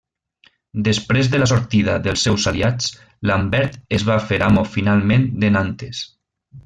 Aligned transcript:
Després 0.85 1.27
de 1.33 1.41
la 1.41 1.47
sortida 1.51 1.97
dels 2.07 2.23
seus 2.27 2.47
aliats, 2.53 2.89
Lambert 3.33 3.77
es 3.99 4.07
va 4.09 4.17
fer 4.33 4.41
amo 4.47 4.65
finalment 4.73 5.29
de 5.45 5.53
Nantes. 5.59 6.03